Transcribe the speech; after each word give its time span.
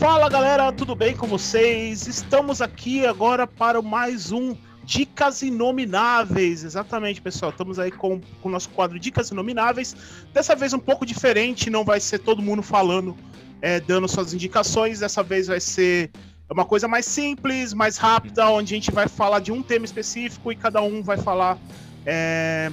Fala 0.00 0.30
galera, 0.30 0.72
tudo 0.72 0.94
bem 0.94 1.14
com 1.14 1.26
vocês? 1.26 2.06
Estamos 2.06 2.62
aqui 2.62 3.06
agora 3.06 3.46
para 3.46 3.82
mais 3.82 4.32
um 4.32 4.56
Dicas 4.82 5.42
Inomináveis. 5.42 6.64
Exatamente, 6.64 7.20
pessoal. 7.20 7.50
Estamos 7.50 7.78
aí 7.78 7.90
com, 7.90 8.18
com 8.40 8.48
o 8.48 8.50
nosso 8.50 8.70
quadro 8.70 8.98
Dicas 8.98 9.30
Inomináveis. 9.30 9.94
Dessa 10.32 10.56
vez 10.56 10.72
um 10.72 10.78
pouco 10.78 11.04
diferente, 11.04 11.68
não 11.68 11.84
vai 11.84 12.00
ser 12.00 12.20
todo 12.20 12.40
mundo 12.40 12.62
falando, 12.62 13.14
é, 13.60 13.78
dando 13.78 14.08
suas 14.08 14.32
indicações. 14.32 15.00
Dessa 15.00 15.22
vez 15.22 15.48
vai 15.48 15.60
ser 15.60 16.10
uma 16.50 16.64
coisa 16.64 16.88
mais 16.88 17.04
simples, 17.04 17.74
mais 17.74 17.98
rápida, 17.98 18.48
onde 18.48 18.72
a 18.72 18.76
gente 18.78 18.90
vai 18.90 19.06
falar 19.06 19.40
de 19.40 19.52
um 19.52 19.62
tema 19.62 19.84
específico 19.84 20.50
e 20.50 20.56
cada 20.56 20.80
um 20.80 21.02
vai 21.02 21.18
falar. 21.18 21.58
É, 22.06 22.72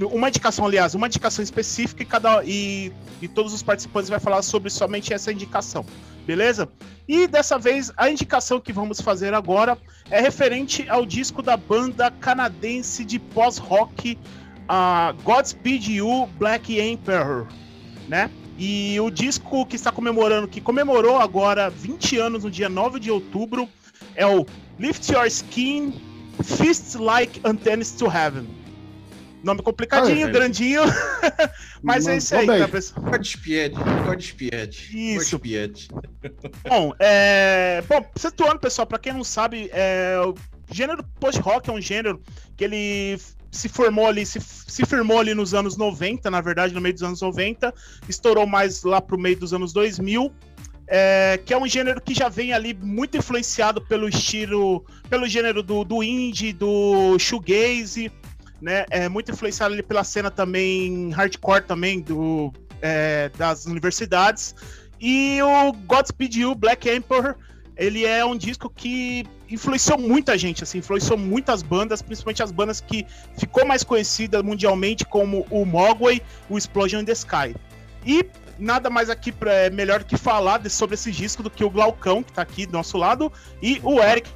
uma 0.00 0.28
indicação, 0.28 0.66
aliás, 0.66 0.94
uma 0.94 1.06
indicação 1.06 1.42
específica 1.42 2.02
e 2.02 2.06
cada 2.06 2.42
e, 2.44 2.92
e 3.20 3.28
todos 3.28 3.52
os 3.52 3.62
participantes 3.62 4.08
vai 4.08 4.18
falar 4.18 4.42
sobre 4.42 4.70
somente 4.70 5.12
essa 5.12 5.32
indicação, 5.32 5.84
beleza? 6.26 6.68
E 7.06 7.26
dessa 7.26 7.58
vez 7.58 7.92
a 7.96 8.10
indicação 8.10 8.60
que 8.60 8.72
vamos 8.72 9.00
fazer 9.00 9.34
agora 9.34 9.76
é 10.10 10.20
referente 10.20 10.88
ao 10.88 11.04
disco 11.04 11.42
da 11.42 11.56
banda 11.56 12.10
canadense 12.10 13.04
de 13.04 13.18
pós-rock 13.18 14.18
uh, 14.62 15.22
Godspeed 15.22 15.88
You 15.88 16.28
Black 16.38 16.80
Emperor, 16.80 17.46
né? 18.08 18.30
E 18.58 18.98
o 19.00 19.10
disco 19.10 19.66
que 19.66 19.76
está 19.76 19.90
comemorando, 19.90 20.46
que 20.46 20.60
comemorou 20.60 21.18
agora 21.18 21.70
20 21.70 22.18
anos 22.18 22.44
no 22.44 22.50
dia 22.50 22.68
9 22.68 23.00
de 23.00 23.10
outubro, 23.10 23.68
é 24.14 24.26
o 24.26 24.46
Lift 24.78 25.10
Your 25.10 25.26
Skin 25.26 25.92
Fist 26.42 26.94
Like 26.94 27.40
Antennas 27.44 27.92
to 27.92 28.06
Heaven. 28.06 28.61
Nome 29.42 29.62
complicadinho, 29.62 30.30
grandinho. 30.30 30.82
Mas 31.82 32.06
é 32.06 32.16
isso 32.16 32.34
aí, 32.34 32.46
tá, 32.46 32.68
pessoal? 32.68 33.04
Codispied, 33.06 33.74
Codispied. 34.06 34.90
Isso. 34.92 35.38
Codispied. 35.38 35.88
Bom, 36.68 36.92
é... 36.98 37.82
Bom, 37.88 38.04
situando, 38.16 38.60
pessoal, 38.60 38.86
pra 38.86 38.98
quem 38.98 39.12
não 39.12 39.24
sabe, 39.24 39.68
é... 39.72 40.16
o 40.24 40.34
gênero 40.72 41.04
post-rock 41.18 41.68
é 41.68 41.72
um 41.72 41.80
gênero 41.80 42.22
que 42.56 42.64
ele 42.64 43.18
se 43.50 43.68
formou 43.68 44.06
ali, 44.06 44.24
se, 44.24 44.40
se 44.40 44.86
firmou 44.86 45.18
ali 45.18 45.34
nos 45.34 45.52
anos 45.52 45.76
90, 45.76 46.30
na 46.30 46.40
verdade, 46.40 46.72
no 46.72 46.80
meio 46.80 46.94
dos 46.94 47.02
anos 47.02 47.20
90, 47.20 47.72
estourou 48.08 48.46
mais 48.46 48.82
lá 48.82 49.00
pro 49.00 49.18
meio 49.18 49.36
dos 49.36 49.52
anos 49.52 49.72
2000. 49.72 50.32
É, 50.94 51.40
que 51.46 51.54
é 51.54 51.58
um 51.58 51.66
gênero 51.66 52.00
que 52.02 52.12
já 52.12 52.28
vem 52.28 52.52
ali 52.52 52.74
muito 52.74 53.16
influenciado 53.16 53.80
pelo 53.80 54.08
estilo, 54.08 54.84
pelo 55.08 55.26
gênero 55.26 55.62
do, 55.62 55.84
do 55.84 56.02
indie, 56.02 56.52
do 56.52 57.18
shoegaze, 57.18 58.10
né? 58.62 58.86
É 58.90 59.08
muito 59.08 59.32
influenciado 59.32 59.74
ali 59.74 59.82
pela 59.82 60.04
cena 60.04 60.30
também 60.30 61.10
hardcore 61.10 61.64
também 61.64 62.00
do, 62.00 62.52
é, 62.80 63.28
das 63.36 63.66
universidades. 63.66 64.54
E 65.00 65.40
o 65.42 65.72
Godspeed 65.72 66.36
You, 66.36 66.54
Black 66.54 66.88
Emperor, 66.88 67.34
ele 67.76 68.06
é 68.06 68.24
um 68.24 68.36
disco 68.36 68.70
que 68.70 69.26
influenciou 69.50 69.98
muita 69.98 70.38
gente, 70.38 70.62
assim, 70.62 70.78
influenciou 70.78 71.18
muitas 71.18 71.60
bandas, 71.60 72.00
principalmente 72.00 72.42
as 72.42 72.52
bandas 72.52 72.80
que 72.80 73.04
ficou 73.36 73.66
mais 73.66 73.82
conhecida 73.82 74.42
mundialmente 74.42 75.04
como 75.04 75.44
o 75.50 75.64
Mogwai, 75.64 76.22
o 76.48 76.56
Explosion 76.56 77.00
in 77.00 77.04
the 77.04 77.12
Sky. 77.12 77.56
E 78.06 78.24
nada 78.58 78.88
mais 78.88 79.10
aqui 79.10 79.32
pra, 79.32 79.52
é 79.52 79.70
melhor 79.70 80.04
que 80.04 80.16
falar 80.16 80.58
de, 80.58 80.70
sobre 80.70 80.94
esse 80.94 81.10
disco 81.10 81.42
do 81.42 81.50
que 81.50 81.64
o 81.64 81.70
Glaucão, 81.70 82.22
que 82.22 82.32
tá 82.32 82.42
aqui 82.42 82.64
do 82.64 82.72
nosso 82.72 82.96
lado, 82.96 83.32
e 83.60 83.80
o 83.82 84.00
Eric, 84.00 84.30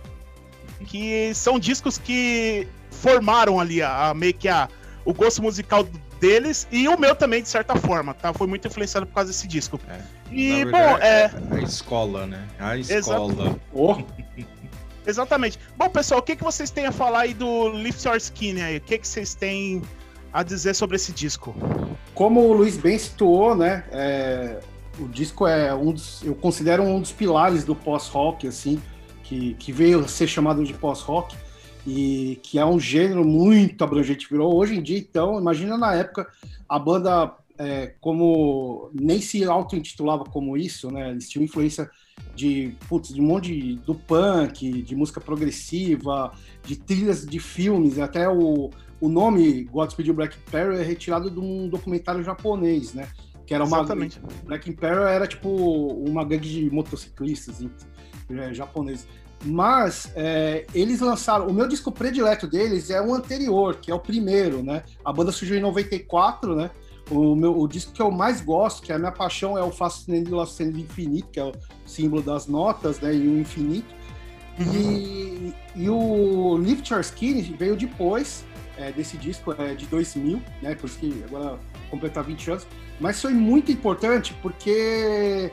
que 0.86 1.32
são 1.32 1.60
discos 1.60 1.97
que 1.97 2.66
formaram 3.06 3.60
ali 3.60 3.80
a, 3.80 4.08
a 4.08 4.14
meio 4.14 4.34
que 4.34 4.48
a, 4.48 4.68
o 5.04 5.14
gosto 5.14 5.40
musical 5.40 5.86
deles 6.20 6.66
e 6.72 6.88
o 6.88 6.98
meu 6.98 7.14
também, 7.14 7.40
de 7.40 7.48
certa 7.48 7.76
forma, 7.76 8.12
tá? 8.12 8.32
Foi 8.32 8.48
muito 8.48 8.66
influenciado 8.66 9.06
por 9.06 9.14
causa 9.14 9.30
desse 9.30 9.46
disco. 9.46 9.78
É. 9.88 10.00
E, 10.32 10.64
verdade, 10.64 10.70
bom, 10.70 10.98
é... 10.98 11.30
é... 11.54 11.56
A 11.56 11.62
escola, 11.62 12.26
né? 12.26 12.48
A 12.58 12.76
escola. 12.76 13.56
Oh. 13.72 13.96
Exatamente. 15.06 15.56
Bom, 15.76 15.88
pessoal, 15.88 16.18
o 16.18 16.22
que, 16.22 16.34
que 16.34 16.42
vocês 16.42 16.70
têm 16.70 16.86
a 16.86 16.92
falar 16.92 17.20
aí 17.20 17.34
do 17.34 17.69
Lift 17.69 18.04
Your 18.04 18.16
Skin 18.16 18.60
aí? 18.60 18.78
O 18.78 18.81
que, 18.81 18.98
que 18.98 19.06
vocês 19.06 19.36
têm 19.36 19.82
a 20.32 20.42
dizer 20.42 20.75
sobre 20.75 20.97
esse 20.97 21.12
disco? 21.12 21.54
Como 22.12 22.41
o 22.41 22.52
Luiz 22.52 22.76
bem 22.76 22.98
situou, 22.98 23.54
né? 23.54 23.84
É... 23.92 24.58
O 24.98 25.06
disco 25.06 25.47
é 25.47 25.72
um 25.72 25.92
dos... 25.92 26.22
Eu 26.25 26.34
considero 26.34 26.82
um 26.82 26.98
dos 26.98 27.12
pilares 27.12 27.62
do 27.62 27.76
pós-rock, 27.76 28.48
assim, 28.48 28.82
que, 29.22 29.54
que 29.54 29.70
veio 29.70 30.00
a 30.00 30.08
ser 30.08 30.26
chamado 30.26 30.64
de 30.64 30.72
pós-rock 30.72 31.36
e 31.86 32.41
que 32.42 32.58
é 32.58 32.66
um 32.66 32.80
gênero 32.80 33.24
muito 33.24 33.82
abrangente. 33.84 34.28
Virou 34.28 34.54
hoje 34.54 34.74
em 34.76 34.82
dia, 34.82 34.98
então, 34.98 35.38
imagina 35.38 35.78
na 35.78 35.94
época 35.94 36.26
a 36.69 36.78
banda 36.78 37.34
é, 37.58 37.94
como 38.00 38.91
nem 38.92 39.20
se 39.20 39.44
auto-intitulava 39.44 40.25
como 40.25 40.56
isso, 40.56 40.91
né? 40.91 41.10
Eles 41.10 41.28
tinham 41.28 41.44
influência 41.44 41.88
de, 42.34 42.75
putz, 42.88 43.14
de 43.14 43.20
um 43.20 43.25
monte 43.25 43.54
de, 43.54 43.76
do 43.76 43.94
punk, 43.94 44.82
de 44.82 44.96
música 44.96 45.20
progressiva, 45.20 46.32
de 46.64 46.76
trilhas 46.76 47.25
de 47.25 47.38
filmes, 47.38 47.98
até 47.98 48.28
o, 48.28 48.70
o 49.00 49.08
nome 49.08 49.64
Godspeed 49.64 50.12
Black 50.12 50.36
Emperor 50.36 50.75
é 50.75 50.82
retirado 50.82 51.30
de 51.30 51.38
um 51.38 51.69
documentário 51.69 52.22
japonês, 52.22 52.92
né? 52.94 53.08
Que 53.46 53.54
era 53.54 53.64
uma 53.64 53.78
Exatamente. 53.78 54.20
Black 54.44 54.69
Emperor 54.69 55.06
era 55.06 55.26
tipo 55.26 55.48
uma 55.48 56.25
gangue 56.25 56.48
de 56.48 56.70
motociclistas 56.70 57.64
é, 58.28 58.52
japoneses. 58.52 59.06
Mas 59.44 60.10
é, 60.16 60.66
eles 60.74 61.00
lançaram. 61.00 61.47
O 61.47 61.52
meu 61.52 61.69
disco 61.69 61.92
predileto 61.92 62.47
deles 62.47 62.91
é 62.91 63.00
o 63.00 63.14
anterior, 63.14 63.76
que 63.76 63.91
é 63.91 63.94
o 63.94 64.00
primeiro, 64.00 64.62
né? 64.62 64.82
A 65.04 65.12
banda 65.12 65.30
surgiu 65.30 65.56
em 65.56 65.60
94, 65.60 66.54
né? 66.54 66.70
O, 67.10 67.36
meu, 67.36 67.56
o 67.56 67.69
disco 67.69 67.92
que 67.92 68.02
eu 68.02 68.10
mais 68.10 68.41
gosto, 68.41 68.82
que 68.82 68.91
é 68.91 68.96
a 68.96 68.98
minha 68.98 69.12
paixão, 69.12 69.56
é 69.56 69.62
o 69.62 69.70
Fascinante 69.70 70.30
Lost 70.30 70.58
Infinito, 70.60 71.28
que 71.28 71.38
é 71.38 71.44
o 71.44 71.52
símbolo 71.84 72.22
das 72.22 72.46
notas, 72.46 72.98
né? 72.98 73.14
E 73.14 73.28
o 73.28 73.38
infinito. 73.38 73.94
Uhum. 74.58 74.72
E, 74.75 75.54
e 75.76 75.88
o 75.88 76.56
Lift 76.58 76.91
Your 76.91 77.00
Skin 77.02 77.41
veio 77.56 77.76
depois 77.76 78.44
é, 78.78 78.91
desse 78.91 79.16
disco, 79.16 79.52
é 79.52 79.75
de 79.75 79.86
2000, 79.86 80.41
né? 80.62 80.75
Por 80.75 80.86
isso 80.86 80.98
que 80.98 81.22
agora 81.25 81.58
completar 81.91 82.25
20 82.25 82.50
anos. 82.50 82.66
Mas 82.98 83.20
foi 83.20 83.32
muito 83.32 83.70
importante 83.70 84.34
porque 84.42 85.52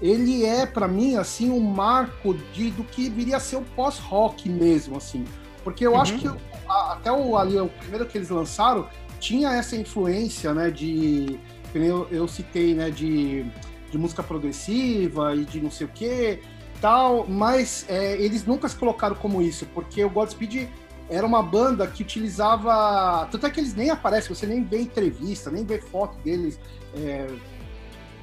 ele 0.00 0.44
é 0.44 0.64
para 0.64 0.88
mim 0.88 1.16
assim 1.16 1.50
um 1.50 1.60
marco 1.60 2.34
de 2.52 2.70
do 2.70 2.84
que 2.84 3.10
viria 3.10 3.36
a 3.36 3.40
ser 3.40 3.56
o 3.56 3.62
pós-rock 3.62 4.48
mesmo 4.48 4.96
assim 4.96 5.24
porque 5.62 5.86
eu 5.86 5.92
uhum. 5.92 6.00
acho 6.00 6.18
que 6.18 6.28
a, 6.68 6.92
até 6.92 7.12
o 7.12 7.36
ali 7.36 7.58
o 7.58 7.68
primeiro 7.68 8.06
que 8.06 8.16
eles 8.16 8.30
lançaram 8.30 8.88
tinha 9.18 9.52
essa 9.52 9.76
influência 9.76 10.54
né 10.54 10.70
de 10.70 11.38
eu, 11.74 12.08
eu 12.10 12.26
citei 12.26 12.74
né 12.74 12.90
de, 12.90 13.44
de 13.90 13.98
música 13.98 14.22
progressiva 14.22 15.34
e 15.34 15.44
de 15.44 15.60
não 15.60 15.70
sei 15.70 15.86
o 15.86 15.90
que 15.90 16.40
tal 16.80 17.26
mas 17.28 17.84
é, 17.88 18.16
eles 18.16 18.46
nunca 18.46 18.68
se 18.68 18.76
colocaram 18.76 19.14
como 19.14 19.42
isso 19.42 19.66
porque 19.74 20.02
o 20.02 20.08
Godspeed 20.08 20.68
era 21.10 21.26
uma 21.26 21.42
banda 21.42 21.86
que 21.86 22.02
utilizava 22.02 23.28
tanto 23.30 23.44
é 23.44 23.50
que 23.50 23.60
eles 23.60 23.74
nem 23.74 23.90
aparecem 23.90 24.34
você 24.34 24.46
nem 24.46 24.64
vê 24.64 24.80
entrevista 24.80 25.50
nem 25.50 25.64
vê 25.64 25.78
foto 25.78 26.16
deles 26.22 26.58
é, 26.94 27.26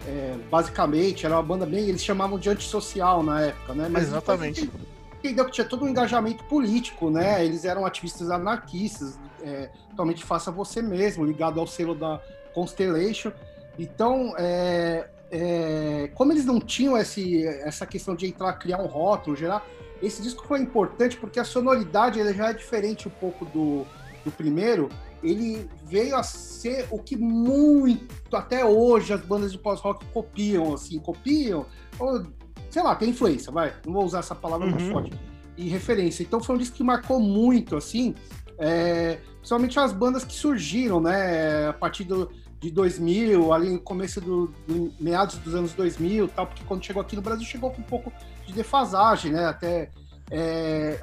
é, 0.08 0.38
basicamente, 0.50 1.26
era 1.26 1.36
uma 1.36 1.44
banda 1.44 1.66
bem. 1.66 1.90
Eles 1.90 2.02
chamavam 2.02 2.40
de 2.40 2.50
antissocial 2.50 3.22
na 3.22 3.42
época, 3.42 3.74
né? 3.74 3.90
Mas 3.92 4.04
Exatamente. 4.04 4.72
Entendeu 5.20 5.46
que 5.46 5.52
tinha 5.52 5.68
todo 5.68 5.84
um 5.84 5.90
engajamento 5.90 6.46
político, 6.46 7.10
né? 7.10 7.44
Eles 7.44 7.66
eram 7.66 7.86
ativistas 7.86 8.30
anarquistas, 8.30 9.20
é, 9.44 9.70
totalmente 9.90 10.24
faça 10.24 10.50
você 10.50 10.82
mesmo, 10.82 11.26
ligado 11.26 11.60
ao 11.60 11.68
selo 11.68 11.94
da 11.94 12.22
Constellation. 12.54 13.32
Então, 13.78 14.34
é, 14.38 15.10
é, 15.30 16.10
como 16.14 16.32
eles 16.32 16.46
não 16.46 16.60
tinham 16.60 16.98
esse, 16.98 17.46
essa 17.46 17.86
questão 17.86 18.16
de 18.16 18.28
entrar, 18.28 18.54
criar 18.54 18.80
um 18.80 18.86
rótulo, 18.86 19.36
gerar, 19.36 19.66
esse 20.02 20.22
disco 20.22 20.46
foi 20.48 20.62
importante 20.62 21.18
porque 21.18 21.40
a 21.40 21.44
sonoridade 21.44 22.20
ele 22.20 22.34
já 22.34 22.52
é 22.52 22.54
diferente 22.54 23.08
um 23.08 23.12
pouco 23.12 23.44
do, 23.46 23.86
do 24.24 24.32
primeiro, 24.32 24.88
ele 25.24 25.70
veio 25.86 26.16
a 26.16 26.24
ser 26.24 26.88
o 26.92 27.00
que 27.00 27.16
muito 27.16 28.36
até 28.36 28.64
hoje 28.64 29.14
as 29.14 29.22
bandas 29.22 29.52
de 29.52 29.58
pós-rock 29.58 30.06
copiam, 30.08 30.74
assim, 30.74 31.00
copiam, 31.00 31.66
ou 32.00 32.26
sei 32.70 32.84
lá, 32.84 32.96
tem 32.96 33.10
influência, 33.10 33.52
vai, 33.52 33.74
não 33.86 33.94
vou 33.94 34.06
usar 34.06 34.20
essa 34.20 34.36
palavra 34.36 34.68
uhum. 34.68 34.74
muito 34.74 34.92
forte, 34.92 35.12
e 35.58 35.70
referência. 35.70 36.24
Então 36.24 36.42
foi 36.42 36.56
um 36.56 36.60
disco 36.60 36.78
que 36.78 36.84
marcou 36.84 37.20
muito, 37.20 37.76
assim, 37.76 38.14
é, 38.60 39.20
principalmente 39.38 39.80
as 39.80 39.94
bandas 39.94 40.24
que 40.24 40.34
surgiram, 40.34 41.00
né, 41.00 41.70
a 41.70 41.74
partir 41.74 42.04
do, 42.04 42.30
de 42.60 42.72
2000, 42.72 43.54
ali 43.54 43.70
no 43.70 43.80
começo 43.80 44.20
do, 44.20 44.48
do, 44.68 44.94
meados 45.00 45.38
dos 45.38 45.56
anos 45.56 45.74
2000, 45.74 46.28
tal, 46.30 46.48
porque 46.48 46.64
quando 46.66 46.84
chegou 46.84 47.02
aqui 47.02 47.16
no 47.16 47.22
Brasil 47.22 47.46
chegou 47.46 47.72
com 47.72 47.82
um 47.82 47.86
pouco 47.86 48.12
de 48.46 48.54
defasagem, 48.54 49.32
né, 49.32 49.46
até 49.46 49.90
é, 50.30 51.00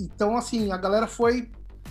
então 0.00 0.36
assim 0.36 0.72
a 0.72 0.76
galera 0.76 1.06
foi 1.06 1.48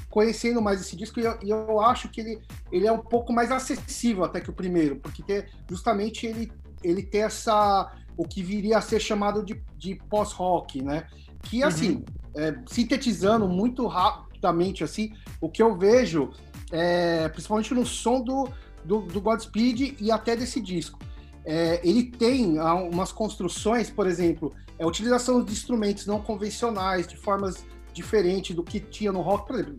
conhecendo 0.09 0.61
mais 0.61 0.81
esse 0.81 0.95
disco 0.95 1.19
e 1.19 1.23
eu, 1.23 1.37
e 1.43 1.49
eu, 1.49 1.81
acho 1.81 2.09
que 2.09 2.21
ele, 2.21 2.41
ele 2.71 2.87
é 2.87 2.91
um 2.91 2.99
pouco 2.99 3.33
mais 3.33 3.51
acessível 3.51 4.23
até 4.23 4.39
que 4.39 4.49
o 4.49 4.53
primeiro, 4.53 4.95
porque 4.97 5.45
justamente 5.69 6.25
ele, 6.25 6.51
ele 6.83 7.03
tem 7.03 7.23
essa 7.23 7.91
o 8.17 8.25
que 8.25 8.41
viria 8.41 8.77
a 8.77 8.81
ser 8.81 8.99
chamado 8.99 9.43
de, 9.43 9.61
de 9.77 9.95
pós-rock, 10.09 10.81
né? 10.81 11.05
Que 11.43 11.61
uhum. 11.61 11.67
assim, 11.67 11.91
uhum. 11.91 12.03
é, 12.35 12.55
sintetizando 12.67 13.47
muito 13.47 13.85
rapidamente 13.87 14.83
assim, 14.83 15.13
o 15.41 15.49
que 15.49 15.61
eu 15.61 15.77
vejo, 15.77 16.31
é, 16.71 17.27
principalmente 17.29 17.73
no 17.73 17.85
som 17.85 18.21
do, 18.21 18.49
do, 18.83 19.01
do 19.01 19.19
Godspeed 19.19 19.97
e 19.99 20.11
até 20.11 20.35
desse 20.35 20.61
disco, 20.61 20.97
é, 21.43 21.79
ele 21.83 22.03
tem 22.03 22.57
umas 22.57 23.11
construções, 23.11 23.89
por 23.89 24.07
exemplo, 24.07 24.53
é, 24.79 24.83
a 24.83 24.87
utilização 24.87 25.43
de 25.43 25.51
instrumentos 25.51 26.05
não 26.05 26.19
convencionais, 26.21 27.07
de 27.07 27.17
formas 27.17 27.65
diferentes 27.95 28.55
do 28.55 28.63
que 28.63 28.79
tinha 28.79 29.11
no 29.11 29.21
rock. 29.21 29.47
Por 29.47 29.55
exemplo, 29.55 29.77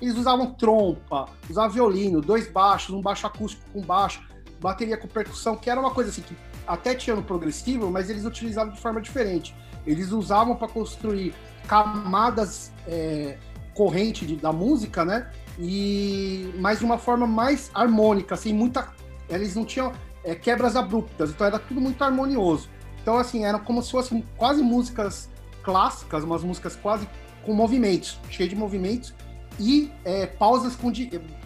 eles 0.00 0.16
usavam 0.16 0.54
trompa, 0.54 1.28
usavam 1.48 1.70
violino, 1.70 2.20
dois 2.20 2.50
baixos, 2.50 2.94
um 2.94 3.00
baixo 3.00 3.26
acústico 3.26 3.62
com 3.72 3.82
baixo, 3.82 4.26
bateria 4.60 4.96
com 4.96 5.06
percussão, 5.06 5.54
que 5.54 5.70
era 5.70 5.78
uma 5.78 5.90
coisa 5.90 6.10
assim 6.10 6.22
que 6.22 6.36
até 6.66 6.94
tinha 6.94 7.14
no 7.14 7.22
progressivo, 7.22 7.90
mas 7.90 8.08
eles 8.08 8.24
utilizavam 8.24 8.72
de 8.72 8.80
forma 8.80 9.00
diferente. 9.00 9.54
Eles 9.86 10.10
usavam 10.10 10.56
para 10.56 10.68
construir 10.68 11.34
camadas 11.66 12.72
é, 12.86 13.38
corrente 13.74 14.24
de, 14.26 14.36
da 14.36 14.52
música, 14.52 15.04
né? 15.04 15.30
E 15.58 16.52
mas 16.58 16.78
de 16.78 16.84
uma 16.84 16.98
forma 16.98 17.26
mais 17.26 17.70
harmônica, 17.74 18.34
assim, 18.34 18.52
muita. 18.52 18.88
Eles 19.28 19.54
não 19.54 19.64
tinham 19.64 19.92
é, 20.24 20.34
quebras 20.34 20.76
abruptas, 20.76 21.30
então 21.30 21.46
era 21.46 21.58
tudo 21.58 21.80
muito 21.80 22.02
harmonioso. 22.02 22.68
Então, 23.02 23.18
assim, 23.18 23.44
eram 23.44 23.58
como 23.58 23.82
se 23.82 23.90
fossem 23.90 24.24
quase 24.36 24.62
músicas 24.62 25.28
clássicas, 25.62 26.24
umas 26.24 26.42
músicas 26.42 26.76
quase 26.76 27.08
com 27.44 27.52
movimentos, 27.52 28.18
cheio 28.30 28.48
de 28.48 28.56
movimentos, 28.56 29.14
e 29.58 29.90
é, 30.04 30.26
pausas 30.26 30.74
com 30.74 30.90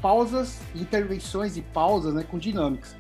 pausas, 0.00 0.60
intervenções 0.75 1.56
e 1.56 1.62
pausas 1.62 2.14
né, 2.14 2.25
com 2.28 2.38
dinâmicas. 2.38 2.96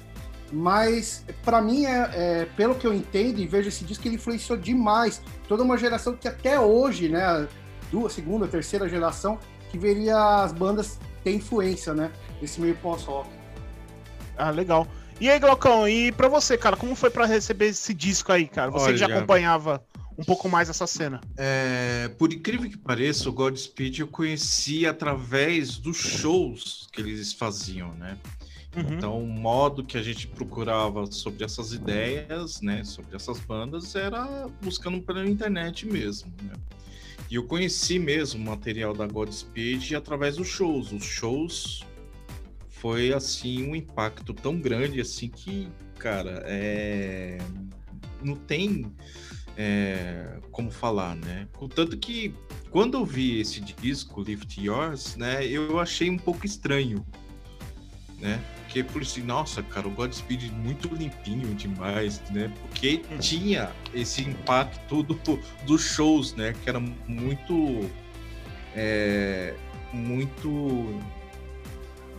Mas, 0.52 1.24
para 1.44 1.60
mim, 1.60 1.86
é, 1.86 2.10
é, 2.12 2.48
pelo 2.56 2.74
que 2.74 2.86
eu 2.86 2.94
entendo 2.94 3.40
e 3.40 3.46
vejo 3.46 3.68
esse 3.68 3.84
disco, 3.84 4.06
ele 4.06 4.14
influenciou 4.14 4.56
demais 4.56 5.20
toda 5.48 5.62
uma 5.62 5.76
geração 5.76 6.14
que 6.14 6.28
até 6.28 6.58
hoje, 6.58 7.08
né, 7.08 7.48
duas, 7.90 8.12
segunda, 8.12 8.46
terceira 8.46 8.88
geração, 8.88 9.38
que 9.70 9.78
veria 9.78 10.42
as 10.42 10.52
bandas 10.52 10.98
ter 11.24 11.34
influência, 11.34 11.92
né, 11.94 12.12
nesse 12.40 12.60
meio 12.60 12.76
pós-rock. 12.76 13.28
Ah, 14.36 14.50
legal. 14.50 14.86
E 15.20 15.30
aí, 15.30 15.38
Glaucão, 15.38 15.88
e 15.88 16.12
pra 16.12 16.28
você, 16.28 16.58
cara, 16.58 16.76
como 16.76 16.94
foi 16.94 17.10
para 17.10 17.24
receber 17.24 17.68
esse 17.68 17.94
disco 17.94 18.30
aí, 18.30 18.46
cara? 18.46 18.70
Você 18.70 18.84
Olha, 18.84 18.92
que 18.92 18.98
já 18.98 19.06
acompanhava 19.06 19.82
um 20.18 20.24
pouco 20.24 20.48
mais 20.48 20.68
essa 20.68 20.86
cena. 20.86 21.20
É, 21.36 22.08
por 22.18 22.32
incrível 22.32 22.68
que 22.68 22.78
pareça, 22.78 23.28
o 23.28 23.32
Godspeed 23.32 24.00
eu 24.00 24.08
conheci 24.08 24.86
através 24.86 25.76
dos 25.76 25.96
shows 25.96 26.88
que 26.92 27.00
eles 27.00 27.32
faziam, 27.32 27.92
né? 27.94 28.18
Uhum. 28.76 28.94
Então, 28.94 29.22
o 29.22 29.26
modo 29.26 29.84
que 29.84 29.96
a 29.96 30.02
gente 30.02 30.26
procurava 30.26 31.06
sobre 31.06 31.44
essas 31.44 31.72
ideias, 31.72 32.60
né, 32.60 32.84
sobre 32.84 33.16
essas 33.16 33.40
bandas, 33.40 33.94
era 33.94 34.48
buscando 34.60 35.00
pela 35.00 35.26
internet 35.26 35.86
mesmo, 35.86 36.30
né? 36.42 36.52
E 37.30 37.34
eu 37.34 37.44
conheci 37.44 37.98
mesmo 37.98 38.40
o 38.40 38.44
material 38.44 38.94
da 38.94 39.06
Godspeed 39.06 39.96
através 39.96 40.36
dos 40.36 40.46
shows. 40.46 40.92
Os 40.92 41.04
shows 41.04 41.84
foi 42.68 43.12
assim 43.12 43.66
um 43.66 43.74
impacto 43.74 44.32
tão 44.32 44.60
grande 44.60 45.00
assim 45.00 45.28
que, 45.28 45.68
cara, 45.98 46.42
é... 46.46 47.38
não 48.22 48.36
tem 48.36 48.92
é... 49.56 50.38
como 50.50 50.70
falar, 50.70 51.16
né? 51.16 51.48
Contanto 51.52 51.96
que 51.96 52.34
quando 52.70 52.98
eu 52.98 53.04
vi 53.04 53.40
esse 53.40 53.60
disco 53.60 54.22
Lift 54.22 54.60
Yours, 54.60 55.16
né, 55.16 55.46
eu 55.46 55.80
achei 55.80 56.10
um 56.10 56.18
pouco 56.18 56.44
estranho, 56.44 57.04
né? 58.20 58.40
Porque 58.66 58.82
por 58.82 59.02
assim, 59.02 59.22
nossa, 59.22 59.62
cara, 59.62 59.86
o 59.86 59.90
Godspeed 59.90 60.50
muito 60.52 60.94
limpinho 60.94 61.54
demais, 61.54 62.20
né? 62.30 62.52
Porque 62.60 63.02
uhum. 63.10 63.18
tinha 63.18 63.70
esse 63.94 64.22
impacto 64.22 65.02
do, 65.02 65.18
dos 65.64 65.82
shows, 65.82 66.34
né? 66.34 66.52
Que 66.62 66.68
era 66.68 66.80
muito 66.80 67.88
é, 68.74 69.54
muito 69.92 71.00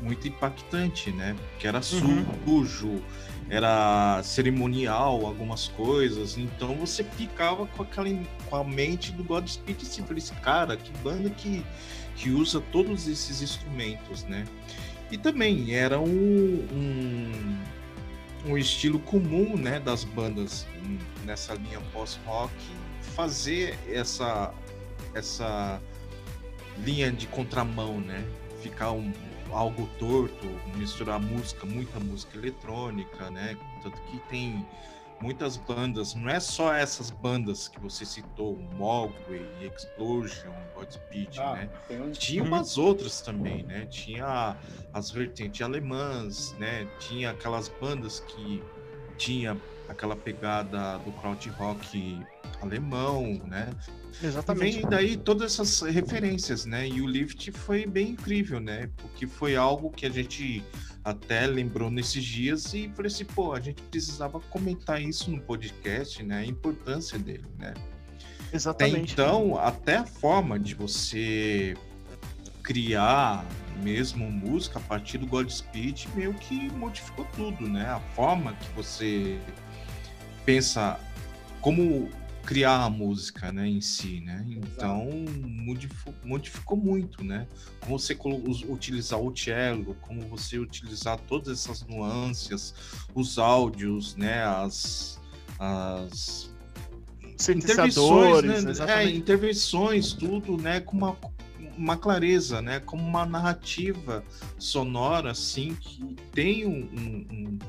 muito 0.02 0.28
impactante, 0.28 1.12
né? 1.12 1.36
Que 1.60 1.68
era 1.68 1.78
uhum. 1.78 1.84
sujo, 1.84 2.88
uhum. 2.88 3.04
Era 3.50 4.22
cerimonial, 4.24 5.26
algumas 5.26 5.68
coisas. 5.70 6.38
Então 6.38 6.76
você 6.76 7.04
ficava 7.04 7.66
com 7.68 7.84
aquela 7.84 8.10
com 8.50 8.56
a 8.56 8.64
mente 8.64 9.12
do 9.12 9.24
Godspeed 9.24 9.82
assim, 9.82 10.04
falei, 10.04 10.24
cara, 10.42 10.78
que 10.78 10.92
banda 11.00 11.30
que, 11.30 11.66
que 12.16 12.30
usa 12.30 12.62
todos 12.72 13.08
esses 13.08 13.42
instrumentos, 13.42 14.24
né? 14.24 14.46
E 15.10 15.18
também 15.18 15.74
era 15.74 16.00
um, 16.00 16.68
um, 16.74 17.58
um 18.46 18.58
estilo 18.58 19.00
comum, 19.00 19.56
né, 19.56 19.80
das 19.80 20.04
bandas 20.04 20.68
nessa 21.26 21.54
linha 21.54 21.80
pós-rock 21.94 22.54
fazer 23.16 23.78
essa 23.90 24.54
essa 25.16 25.82
linha 26.84 27.12
de 27.12 27.26
contramão, 27.28 28.00
né? 28.00 28.24
Ficar 28.62 28.92
um, 28.92 29.12
algo 29.52 29.88
torto, 30.00 30.48
misturar 30.76 31.20
música, 31.20 31.66
muita 31.66 32.00
música 32.00 32.38
eletrônica, 32.38 33.30
né? 33.30 33.58
Tanto 33.82 34.02
que 34.04 34.20
tem 34.30 34.66
muitas 35.22 35.58
bandas, 35.58 36.14
não 36.14 36.30
é 36.30 36.40
só 36.40 36.74
essas 36.74 37.10
bandas 37.10 37.68
que 37.68 37.80
você 37.80 38.06
citou, 38.06 38.58
Mogwai, 38.76 39.46
Explosion, 39.62 40.54
Godspeed, 40.76 41.40
ah, 41.40 41.54
né? 41.54 41.70
Tinha 42.12 42.44
umas 42.44 42.78
outras 42.78 43.22
também, 43.22 43.64
né? 43.64 43.86
Tinha 43.88 44.56
as 44.94 45.10
vertentes 45.10 45.62
alemãs, 45.62 46.54
né? 46.60 46.88
Tinha 47.00 47.32
aquelas 47.32 47.68
bandas 47.68 48.20
que 48.20 48.64
tinha 49.18 49.58
aquela 49.90 50.16
pegada 50.16 50.98
do 51.00 51.12
kraut 51.14 51.50
rock 51.52 52.22
alemão, 52.62 53.42
né? 53.46 53.70
Exatamente. 54.22 54.78
E 54.78 54.82
vem 54.82 54.90
daí 54.90 55.18
todas 55.18 55.54
essas 55.54 55.82
referências, 55.82 56.66
né? 56.66 56.88
E 56.88 57.02
o 57.02 57.08
Lift 57.08 57.52
foi 57.52 57.86
bem 57.86 58.10
incrível, 58.10 58.60
né? 58.60 58.90
Porque 58.98 59.28
foi 59.28 59.56
algo 59.56 59.90
que 59.90 60.06
a 60.06 60.10
gente 60.10 60.64
até 61.04 61.46
lembrou 61.48 61.90
nesses 61.90 62.24
dias 62.24 62.74
e 62.74 62.92
falei 62.96 63.12
assim, 63.12 63.26
pô, 63.26 63.54
a 63.54 63.60
gente 63.60 63.82
precisava 63.84 64.40
comentar 64.40 65.02
isso 65.02 65.32
no 65.32 65.40
podcast, 65.42 66.22
né? 66.24 66.40
A 66.40 66.46
importância 66.46 67.18
dele, 67.18 67.46
né? 67.58 67.74
Exatamente. 68.52 69.14
Até 69.14 69.24
então, 69.24 69.58
até 69.58 69.96
a 69.98 70.06
forma 70.06 70.60
de 70.60 70.74
você 70.74 71.76
criar 72.64 73.46
mesmo 73.82 74.30
música 74.30 74.80
a 74.80 74.82
partir 74.82 75.18
do 75.18 75.28
Godspeed 75.28 76.10
meio 76.16 76.34
que 76.34 76.70
modificou 76.72 77.26
tudo, 77.36 77.68
né? 77.68 77.86
A 77.86 78.00
forma 78.14 78.54
que 78.54 78.70
você 78.76 79.40
pensa 80.46 81.00
como 81.62 82.10
criar 82.48 82.86
a 82.86 82.90
música, 82.90 83.52
né, 83.52 83.68
em 83.68 83.82
si, 83.82 84.22
né? 84.22 84.46
Então 84.50 85.06
modificou, 85.38 86.14
modificou 86.24 86.78
muito, 86.78 87.22
né? 87.22 87.46
Como 87.82 88.00
você 88.00 88.18
utilizar 88.70 89.20
o 89.20 89.36
cello, 89.36 89.98
como 90.00 90.22
você 90.22 90.58
utilizar 90.58 91.20
todas 91.28 91.60
essas 91.60 91.86
nuances, 91.86 92.74
os 93.14 93.38
áudios, 93.38 94.16
né? 94.16 94.46
As, 94.46 95.20
as 95.60 96.50
intervenções, 97.50 98.64
né? 98.64 99.04
É, 99.04 99.10
intervenções, 99.10 100.14
tudo, 100.14 100.56
né? 100.56 100.80
Com 100.80 100.96
uma, 100.96 101.18
uma 101.78 101.98
clareza, 101.98 102.62
né? 102.62 102.80
Como 102.80 103.04
uma 103.04 103.26
narrativa 103.26 104.24
sonora, 104.58 105.32
assim, 105.32 105.76
que 105.76 106.16
tem 106.32 106.66
um, 106.66 107.28
um, 107.30 107.60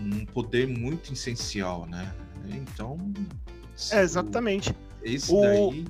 um 0.00 0.26
poder 0.26 0.66
muito 0.66 1.12
essencial, 1.12 1.86
né? 1.86 2.12
Então 2.48 2.98
é, 3.90 4.02
exatamente. 4.02 4.74
Esse 5.02 5.32
o... 5.32 5.40
daí. 5.40 5.84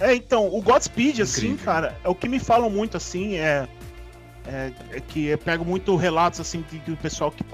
É, 0.00 0.14
então, 0.14 0.52
o 0.52 0.60
Godspeed, 0.60 1.20
assim, 1.20 1.56
cara, 1.56 1.96
é 2.02 2.08
o 2.08 2.14
que 2.14 2.28
me 2.28 2.38
falam 2.38 2.68
muito, 2.68 2.96
assim, 2.96 3.36
é. 3.36 3.68
É, 4.44 4.72
é 4.90 5.00
que 5.00 5.26
eu 5.26 5.38
pego 5.38 5.64
muito 5.64 5.94
relatos, 5.94 6.40
assim, 6.40 6.64
de, 6.70 6.78
do 6.78 6.96
pessoal 6.96 7.30
que. 7.30 7.44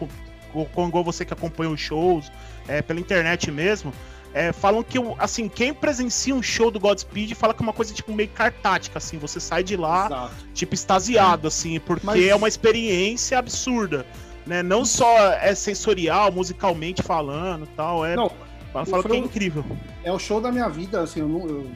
Igual 0.50 1.04
você 1.04 1.26
que 1.26 1.32
acompanha 1.34 1.70
os 1.70 1.78
shows, 1.78 2.32
é, 2.66 2.80
pela 2.80 2.98
internet 2.98 3.50
mesmo. 3.50 3.92
É, 4.32 4.52
falam 4.52 4.82
que, 4.82 4.98
assim, 5.18 5.48
quem 5.48 5.74
presencia 5.74 6.34
um 6.34 6.42
show 6.42 6.70
do 6.70 6.78
Godspeed 6.80 7.34
fala 7.34 7.52
que 7.52 7.62
é 7.62 7.64
uma 7.64 7.72
coisa, 7.72 7.92
tipo, 7.92 8.12
meio 8.12 8.28
cartática, 8.30 8.98
assim. 8.98 9.18
Você 9.18 9.40
sai 9.40 9.62
de 9.62 9.76
lá, 9.76 10.06
Exato. 10.06 10.34
tipo, 10.54 10.74
extasiado, 10.74 11.48
assim, 11.48 11.78
porque 11.80 12.06
Mas... 12.06 12.24
é 12.24 12.34
uma 12.34 12.48
experiência 12.48 13.38
absurda. 13.38 14.06
Né? 14.46 14.62
Não 14.62 14.84
só 14.84 15.18
é 15.34 15.54
sensorial, 15.54 16.32
musicalmente 16.32 17.02
falando 17.02 17.66
tal, 17.76 18.04
é. 18.04 18.16
Não, 18.16 18.32
Fala, 18.72 18.86
fala 18.86 19.02
que 19.02 19.12
é 19.12 19.16
incrível. 19.16 19.64
É 20.04 20.12
o 20.12 20.18
show 20.18 20.40
da 20.40 20.52
minha 20.52 20.68
vida, 20.68 21.00
assim, 21.00 21.20
eu, 21.20 21.28
eu, 21.48 21.70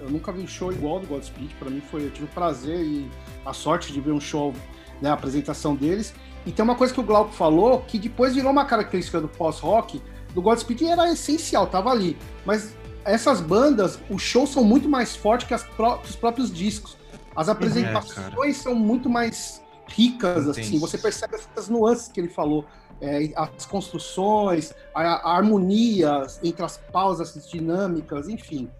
eu 0.00 0.10
nunca 0.10 0.32
vi 0.32 0.42
um 0.42 0.46
show 0.46 0.72
igual 0.72 0.98
do 1.00 1.06
Godspeed. 1.06 1.54
Para 1.58 1.70
mim 1.70 1.82
foi, 1.90 2.04
eu 2.04 2.10
tive 2.10 2.24
o 2.24 2.28
prazer 2.28 2.80
e 2.80 3.08
a 3.44 3.52
sorte 3.52 3.92
de 3.92 4.00
ver 4.00 4.12
um 4.12 4.20
show, 4.20 4.54
né, 5.00 5.10
a 5.10 5.14
apresentação 5.14 5.74
deles. 5.74 6.14
E 6.44 6.50
tem 6.50 6.62
uma 6.64 6.74
coisa 6.74 6.92
que 6.92 7.00
o 7.00 7.02
Glauco 7.02 7.32
falou 7.32 7.82
que 7.82 7.98
depois 7.98 8.34
virou 8.34 8.50
uma 8.50 8.64
característica 8.64 9.20
do 9.20 9.28
pós-rock, 9.28 10.02
do 10.34 10.42
Godspeed 10.42 10.84
era 10.84 11.10
essencial, 11.12 11.66
tava 11.66 11.90
ali. 11.90 12.16
Mas 12.44 12.74
essas 13.04 13.40
bandas, 13.40 13.98
os 14.10 14.22
shows 14.22 14.50
são 14.50 14.64
muito 14.64 14.88
mais 14.88 15.14
fortes 15.14 15.46
que, 15.46 15.74
pró 15.76 15.98
que 15.98 16.10
os 16.10 16.16
próprios 16.16 16.52
discos. 16.52 16.96
As 17.34 17.46
uhum. 17.46 17.52
apresentações 17.52 18.58
é, 18.58 18.62
são 18.62 18.74
muito 18.74 19.08
mais 19.08 19.61
ricas, 19.92 20.46
Entendi. 20.46 20.60
assim. 20.60 20.78
Você 20.78 20.98
percebe 20.98 21.36
essas 21.36 21.68
nuances 21.68 22.08
que 22.08 22.20
ele 22.20 22.28
falou 22.28 22.64
é, 23.00 23.32
as 23.34 23.66
construções, 23.66 24.72
a, 24.94 25.02
a, 25.02 25.36
harmonia 25.36 26.24
entre 26.42 26.64
as 26.64 26.76
pausas 26.76 27.48
dinâmicas, 27.50 28.28
enfim. 28.28 28.70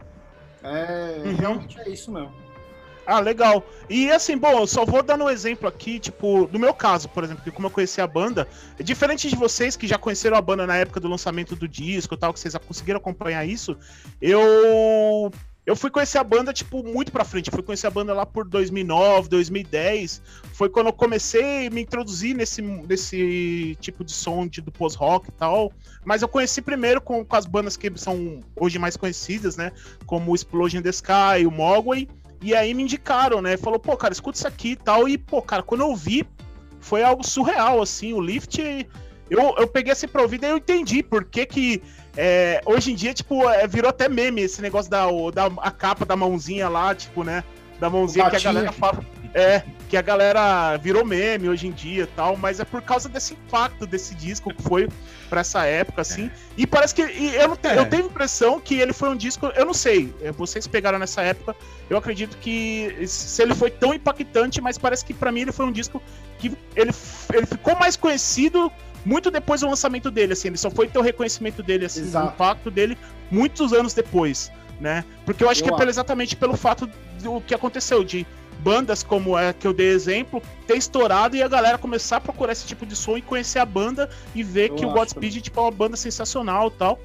É, 0.62 1.22
uhum. 1.24 1.34
Realmente 1.34 1.80
é 1.80 1.88
isso 1.88 2.10
mesmo. 2.12 2.32
Ah, 3.04 3.18
legal. 3.18 3.64
E 3.90 4.10
assim, 4.10 4.38
bom, 4.38 4.60
eu 4.60 4.66
só 4.66 4.84
vou 4.84 5.02
dando 5.02 5.24
um 5.24 5.30
exemplo 5.30 5.68
aqui, 5.68 5.98
tipo, 5.98 6.46
do 6.46 6.58
meu 6.58 6.72
caso, 6.72 7.08
por 7.08 7.24
exemplo, 7.24 7.42
que 7.42 7.50
como 7.50 7.66
eu 7.66 7.70
conheci 7.70 8.00
a 8.00 8.06
banda, 8.06 8.46
é 8.78 8.82
diferente 8.82 9.28
de 9.28 9.34
vocês 9.34 9.74
que 9.74 9.88
já 9.88 9.98
conheceram 9.98 10.36
a 10.36 10.40
banda 10.40 10.66
na 10.66 10.76
época 10.76 11.00
do 11.00 11.08
lançamento 11.08 11.56
do 11.56 11.66
disco 11.66 12.14
e 12.14 12.16
tal, 12.16 12.32
que 12.32 12.38
vocês 12.38 12.54
conseguiram 12.66 12.98
acompanhar 12.98 13.44
isso, 13.44 13.76
eu 14.20 14.40
eu 15.64 15.76
fui 15.76 15.90
conhecer 15.90 16.18
a 16.18 16.24
banda, 16.24 16.52
tipo, 16.52 16.82
muito 16.82 17.12
pra 17.12 17.24
frente. 17.24 17.48
Eu 17.48 17.52
fui 17.52 17.62
conhecer 17.62 17.86
a 17.86 17.90
banda 17.90 18.12
lá 18.12 18.26
por 18.26 18.44
2009, 18.48 19.28
2010. 19.28 20.20
Foi 20.52 20.68
quando 20.68 20.88
eu 20.88 20.92
comecei 20.92 21.68
a 21.68 21.70
me 21.70 21.82
introduzir 21.82 22.34
nesse, 22.34 22.60
nesse 22.60 23.76
tipo 23.80 24.04
de 24.04 24.10
som 24.10 24.46
de, 24.46 24.60
do 24.60 24.72
post-rock 24.72 25.28
e 25.28 25.32
tal. 25.32 25.72
Mas 26.04 26.20
eu 26.20 26.28
conheci 26.28 26.60
primeiro 26.60 27.00
com, 27.00 27.24
com 27.24 27.36
as 27.36 27.46
bandas 27.46 27.76
que 27.76 27.92
são 27.96 28.40
hoje 28.56 28.76
mais 28.76 28.96
conhecidas, 28.96 29.56
né? 29.56 29.70
Como 30.04 30.34
Explosion 30.34 30.82
the 30.82 30.90
Sky, 30.90 31.46
o 31.46 31.50
Mogwai. 31.50 32.08
E 32.40 32.56
aí 32.56 32.74
me 32.74 32.82
indicaram, 32.82 33.40
né? 33.40 33.56
Falou, 33.56 33.78
pô, 33.78 33.96
cara, 33.96 34.12
escuta 34.12 34.38
isso 34.38 34.48
aqui 34.48 34.72
e 34.72 34.76
tal. 34.76 35.08
E, 35.08 35.16
pô, 35.16 35.40
cara, 35.40 35.62
quando 35.62 35.82
eu 35.82 35.94
vi, 35.94 36.26
foi 36.80 37.04
algo 37.04 37.24
surreal, 37.24 37.80
assim. 37.80 38.12
O 38.12 38.20
Lift, 38.20 38.58
eu, 39.30 39.54
eu 39.56 39.68
peguei 39.68 39.92
esse 39.92 40.08
pra 40.08 40.22
ouvir 40.22 40.42
e 40.42 40.46
eu 40.46 40.56
entendi 40.56 41.04
por 41.04 41.24
que 41.24 41.46
que 41.46 41.82
é, 42.16 42.60
hoje 42.66 42.92
em 42.92 42.94
dia, 42.94 43.14
tipo, 43.14 43.48
é, 43.48 43.66
virou 43.66 43.88
até 43.88 44.08
meme 44.08 44.42
esse 44.42 44.60
negócio 44.60 44.90
da, 44.90 45.06
da 45.32 45.46
a 45.58 45.70
capa 45.70 46.04
da 46.04 46.14
mãozinha 46.14 46.68
lá, 46.68 46.94
tipo, 46.94 47.24
né? 47.24 47.42
Da 47.80 47.88
mãozinha 47.88 48.28
que 48.28 48.36
a 48.36 48.40
galera 48.40 48.72
fala. 48.72 49.04
É, 49.34 49.62
que 49.88 49.96
a 49.96 50.02
galera 50.02 50.76
virou 50.76 51.06
meme 51.06 51.48
hoje 51.48 51.66
em 51.66 51.72
dia 51.72 52.06
tal, 52.14 52.36
mas 52.36 52.60
é 52.60 52.66
por 52.66 52.82
causa 52.82 53.08
desse 53.08 53.32
impacto 53.32 53.86
desse 53.86 54.14
disco 54.14 54.52
que 54.52 54.62
foi 54.62 54.88
para 55.30 55.40
essa 55.40 55.64
época, 55.64 56.02
assim. 56.02 56.26
É. 56.26 56.30
E 56.58 56.66
parece 56.66 56.94
que. 56.94 57.02
E 57.02 57.34
eu, 57.34 57.48
não 57.48 57.56
te, 57.56 57.68
é. 57.68 57.78
eu 57.78 57.86
tenho 57.86 58.04
a 58.04 58.06
impressão 58.06 58.60
que 58.60 58.74
ele 58.74 58.92
foi 58.92 59.08
um 59.08 59.16
disco. 59.16 59.46
Eu 59.56 59.64
não 59.64 59.72
sei, 59.72 60.14
é, 60.20 60.30
vocês 60.30 60.66
pegaram 60.66 60.98
nessa 60.98 61.22
época. 61.22 61.56
Eu 61.88 61.96
acredito 61.96 62.36
que 62.38 63.06
se 63.06 63.42
ele 63.42 63.54
foi 63.54 63.70
tão 63.70 63.94
impactante, 63.94 64.60
mas 64.60 64.76
parece 64.76 65.02
que 65.02 65.14
para 65.14 65.32
mim 65.32 65.40
ele 65.40 65.52
foi 65.52 65.64
um 65.64 65.72
disco 65.72 66.02
que 66.38 66.56
ele, 66.76 66.92
ele 67.32 67.46
ficou 67.46 67.74
mais 67.76 67.96
conhecido 67.96 68.70
muito 69.04 69.30
depois 69.30 69.60
do 69.60 69.68
lançamento 69.68 70.10
dele, 70.10 70.32
assim, 70.32 70.48
ele 70.48 70.56
só 70.56 70.70
foi 70.70 70.86
ter 70.88 70.98
o 70.98 71.02
reconhecimento 71.02 71.62
dele, 71.62 71.86
assim, 71.86 72.02
Exato. 72.02 72.26
o 72.26 72.30
impacto 72.30 72.70
dele 72.70 72.96
muitos 73.30 73.72
anos 73.72 73.94
depois, 73.94 74.50
né? 74.80 75.04
Porque 75.24 75.42
eu 75.42 75.50
acho 75.50 75.62
eu 75.62 75.68
que 75.68 75.74
é 75.74 75.76
pelo, 75.76 75.90
exatamente 75.90 76.36
pelo 76.36 76.56
fato 76.56 76.88
do 77.22 77.40
que 77.40 77.54
aconteceu, 77.54 78.04
de 78.04 78.26
bandas 78.60 79.02
como 79.02 79.36
é 79.36 79.52
que 79.52 79.66
eu 79.66 79.72
dei 79.72 79.88
exemplo, 79.88 80.40
ter 80.66 80.76
estourado 80.76 81.36
e 81.36 81.42
a 81.42 81.48
galera 81.48 81.76
começar 81.76 82.18
a 82.18 82.20
procurar 82.20 82.52
esse 82.52 82.66
tipo 82.66 82.86
de 82.86 82.94
som 82.94 83.16
e 83.16 83.22
conhecer 83.22 83.58
a 83.58 83.66
banda 83.66 84.08
e 84.34 84.42
ver 84.42 84.70
eu 84.70 84.76
que 84.76 84.86
o 84.86 84.90
Godspeed 84.90 85.40
tipo, 85.40 85.58
é 85.58 85.62
uma 85.64 85.70
banda 85.70 85.96
sensacional 85.96 86.68
e 86.68 86.78
tal. 86.78 87.00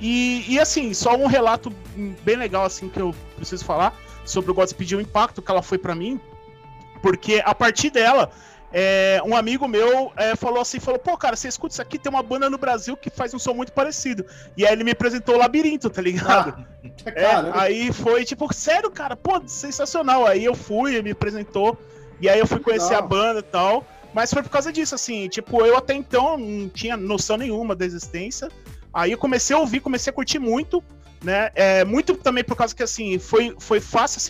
E, 0.00 0.44
e 0.48 0.58
assim, 0.58 0.94
só 0.94 1.16
um 1.16 1.26
relato 1.26 1.72
bem 2.24 2.36
legal 2.36 2.64
assim 2.64 2.88
que 2.88 3.00
eu 3.00 3.14
preciso 3.36 3.64
falar 3.64 3.94
sobre 4.24 4.50
o 4.50 4.54
Godspeed 4.54 4.92
e 4.92 4.96
o 4.96 5.00
impacto 5.00 5.42
que 5.42 5.50
ela 5.50 5.62
foi 5.62 5.78
para 5.78 5.94
mim, 5.94 6.18
porque 7.02 7.42
a 7.44 7.54
partir 7.54 7.90
dela 7.90 8.30
é, 8.72 9.20
um 9.24 9.36
amigo 9.36 9.66
meu 9.66 10.12
é, 10.16 10.36
falou 10.36 10.60
assim, 10.60 10.78
falou, 10.78 10.98
pô, 10.98 11.16
cara, 11.16 11.34
você 11.34 11.48
escuta 11.48 11.72
isso 11.72 11.82
aqui, 11.82 11.98
tem 11.98 12.10
uma 12.10 12.22
banda 12.22 12.48
no 12.48 12.56
Brasil 12.56 12.96
que 12.96 13.10
faz 13.10 13.34
um 13.34 13.38
som 13.38 13.52
muito 13.52 13.72
parecido. 13.72 14.24
E 14.56 14.64
aí 14.64 14.72
ele 14.72 14.84
me 14.84 14.92
apresentou 14.92 15.34
o 15.34 15.38
Labirinto, 15.38 15.90
tá 15.90 16.00
ligado? 16.00 16.54
Ah, 16.56 17.10
é, 17.14 17.50
aí 17.54 17.92
foi 17.92 18.24
tipo, 18.24 18.52
sério, 18.54 18.90
cara, 18.90 19.16
pô, 19.16 19.42
sensacional. 19.46 20.26
Aí 20.26 20.44
eu 20.44 20.54
fui, 20.54 20.94
ele 20.94 21.02
me 21.02 21.10
apresentou, 21.10 21.76
e 22.20 22.28
aí 22.28 22.38
eu 22.38 22.46
fui 22.46 22.60
conhecer 22.60 22.94
a 22.94 23.02
banda 23.02 23.40
e 23.40 23.44
tal. 23.44 23.84
Mas 24.12 24.32
foi 24.32 24.42
por 24.42 24.50
causa 24.50 24.72
disso, 24.72 24.94
assim, 24.94 25.28
tipo, 25.28 25.64
eu 25.64 25.76
até 25.76 25.94
então 25.94 26.36
não 26.36 26.68
tinha 26.68 26.96
noção 26.96 27.36
nenhuma 27.36 27.74
da 27.76 27.84
existência. 27.84 28.48
Aí 28.92 29.12
eu 29.12 29.18
comecei 29.18 29.54
a 29.54 29.58
ouvir, 29.58 29.80
comecei 29.80 30.10
a 30.10 30.14
curtir 30.14 30.38
muito, 30.38 30.82
né? 31.22 31.50
É, 31.54 31.84
muito 31.84 32.16
também 32.16 32.42
por 32.42 32.56
causa 32.56 32.74
que, 32.74 32.82
assim, 32.82 33.18
foi, 33.18 33.54
foi 33.58 33.80
fácil 33.80 34.20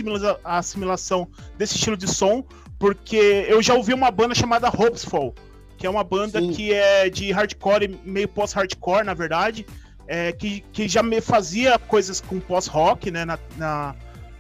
a 0.45 0.59
assimilação 0.59 1.29
desse 1.57 1.77
estilo 1.77 1.97
de 1.97 2.07
som, 2.07 2.45
porque 2.81 3.45
eu 3.47 3.63
já 3.63 3.75
ouvi 3.75 3.93
uma 3.93 4.11
banda 4.11 4.35
chamada 4.35 4.69
Hopesfall, 4.69 5.35
que 5.77 5.87
é 5.87 5.91
uma 5.91 6.03
banda 6.03 6.41
Sim. 6.41 6.51
que 6.51 6.73
é 6.73 7.11
de 7.11 7.31
hardcore, 7.31 8.01
meio 8.03 8.27
pós-hardcore, 8.27 9.05
na 9.05 9.13
verdade, 9.13 9.67
é, 10.09 10.33
que, 10.33 10.65
que 10.73 10.89
já 10.89 11.03
me 11.03 11.21
fazia 11.21 11.79
coisas 11.79 12.23
com 12.23 12.41
pós-rock, 12.41 13.11
né, 13.11 13.27
na, 13.27 13.39
na, 13.59 13.95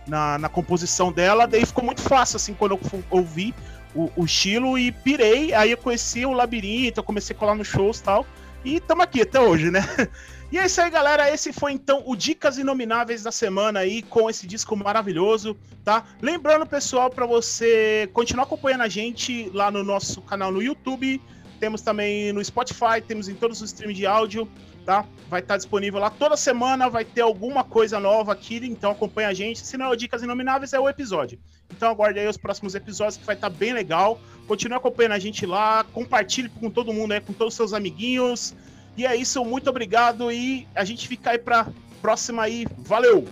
na, 0.06 0.38
na, 0.38 0.48
composição 0.48 1.12
dela, 1.12 1.46
daí 1.46 1.66
ficou 1.66 1.84
muito 1.84 2.00
fácil, 2.00 2.36
assim, 2.36 2.54
quando 2.54 2.72
eu 2.72 3.04
ouvi 3.10 3.54
o, 3.94 4.10
o 4.16 4.24
estilo 4.24 4.78
e 4.78 4.90
pirei, 4.90 5.52
aí 5.52 5.72
eu 5.72 5.76
conheci 5.76 6.24
o 6.24 6.32
Labirinto, 6.32 7.00
eu 7.00 7.04
comecei 7.04 7.36
a 7.36 7.38
colar 7.38 7.54
nos 7.54 7.68
shows 7.68 7.98
e 7.98 8.02
tal, 8.02 8.26
e 8.64 8.76
estamos 8.76 9.04
aqui 9.04 9.20
até 9.20 9.38
hoje, 9.38 9.70
né? 9.70 9.86
E 10.52 10.58
é 10.58 10.66
isso 10.66 10.80
aí, 10.80 10.90
galera. 10.90 11.32
Esse 11.32 11.52
foi 11.52 11.70
então 11.72 12.02
o 12.06 12.16
Dicas 12.16 12.58
Inomináveis 12.58 13.22
da 13.22 13.30
semana 13.30 13.80
aí 13.80 14.02
com 14.02 14.28
esse 14.28 14.48
disco 14.48 14.74
maravilhoso, 14.74 15.56
tá? 15.84 16.04
Lembrando, 16.20 16.66
pessoal, 16.66 17.08
para 17.08 17.24
você 17.24 18.10
continuar 18.12 18.42
acompanhando 18.42 18.80
a 18.80 18.88
gente 18.88 19.48
lá 19.54 19.70
no 19.70 19.84
nosso 19.84 20.20
canal 20.20 20.50
no 20.50 20.60
YouTube, 20.60 21.22
temos 21.60 21.82
também 21.82 22.32
no 22.32 22.44
Spotify, 22.44 23.00
temos 23.06 23.28
em 23.28 23.34
todos 23.36 23.62
os 23.62 23.70
streams 23.70 23.96
de 23.96 24.06
áudio, 24.06 24.48
tá? 24.84 25.06
Vai 25.28 25.38
estar 25.38 25.54
tá 25.54 25.56
disponível 25.56 26.00
lá 26.00 26.10
toda 26.10 26.36
semana, 26.36 26.88
vai 26.88 27.04
ter 27.04 27.20
alguma 27.20 27.62
coisa 27.62 28.00
nova 28.00 28.32
aqui, 28.32 28.56
então 28.64 28.90
acompanha 28.90 29.28
a 29.28 29.34
gente. 29.34 29.64
Se 29.64 29.76
não 29.76 29.92
é 29.92 29.96
Dicas 29.96 30.20
Inomináveis, 30.20 30.72
é 30.72 30.80
o 30.80 30.88
episódio. 30.88 31.38
Então 31.70 31.88
aguarde 31.88 32.18
aí 32.18 32.26
os 32.26 32.36
próximos 32.36 32.74
episódios 32.74 33.18
que 33.18 33.24
vai 33.24 33.36
estar 33.36 33.50
tá 33.50 33.56
bem 33.56 33.72
legal. 33.72 34.20
Continue 34.48 34.78
acompanhando 34.78 35.12
a 35.12 35.18
gente 35.20 35.46
lá, 35.46 35.84
compartilhe 35.92 36.48
com 36.48 36.68
todo 36.68 36.92
mundo 36.92 37.12
aí, 37.12 37.20
com 37.20 37.32
todos 37.32 37.54
os 37.54 37.56
seus 37.56 37.72
amiguinhos. 37.72 38.52
E 39.00 39.06
é 39.06 39.16
isso, 39.16 39.42
muito 39.42 39.70
obrigado 39.70 40.30
e 40.30 40.68
a 40.74 40.84
gente 40.84 41.08
fica 41.08 41.30
aí 41.30 41.38
pra 41.38 41.66
próxima 42.02 42.42
aí. 42.42 42.66
Valeu! 42.80 43.26